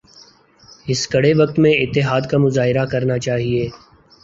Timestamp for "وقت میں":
1.33-1.73